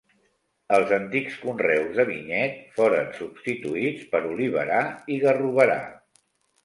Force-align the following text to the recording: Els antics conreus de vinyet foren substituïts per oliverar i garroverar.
Els 0.77 0.93
antics 0.95 1.35
conreus 1.41 1.99
de 1.99 2.05
vinyet 2.07 2.57
foren 2.79 3.13
substituïts 3.21 4.09
per 4.15 4.23
oliverar 4.33 4.83
i 5.17 5.21
garroverar. 5.27 5.81